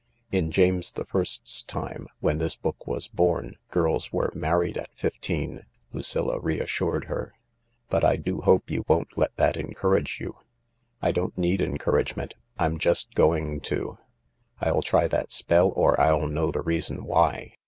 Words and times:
"In 0.31 0.49
James 0.49 0.91
the 0.91 1.05
First's 1.05 1.61
time, 1.61 2.07
when 2.21 2.39
this 2.39 2.55
book 2.55 2.87
was 2.87 3.07
born, 3.07 3.57
girls 3.69 4.11
were 4.11 4.31
married 4.33 4.75
at 4.75 4.89
fifteen," 4.97 5.63
Lucilla 5.93 6.39
reassured 6.39 7.03
her," 7.05 7.35
but 7.91 8.03
I 8.03 8.15
do 8.15 8.41
hope 8.41 8.71
you 8.71 8.83
won't 8.87 9.15
let 9.15 9.35
that 9.35 9.57
encourage 9.57 10.17
you."" 10.19 10.37
I 11.03 11.11
don't 11.11 11.37
need 11.37 11.61
encouragement. 11.61 12.33
I'm 12.57 12.79
just 12.79 13.13
going 13.13 13.59
to. 13.59 13.99
I'll 14.59 14.81
try 14.81 15.07
that 15.07 15.31
spell 15.31 15.71
or 15.75 15.99
I'll 16.01 16.25
know 16.25 16.49
the 16.49 16.61
reason 16.63 17.03
why. 17.03 17.57